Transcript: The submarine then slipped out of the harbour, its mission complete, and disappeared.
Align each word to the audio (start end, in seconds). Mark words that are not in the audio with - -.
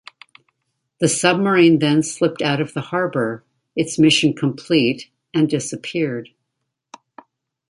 The 0.99 1.07
submarine 1.07 1.77
then 1.77 2.01
slipped 2.01 2.41
out 2.41 2.59
of 2.59 2.73
the 2.73 2.81
harbour, 2.81 3.43
its 3.75 3.99
mission 3.99 4.33
complete, 4.33 5.11
and 5.31 5.47
disappeared. 5.47 6.29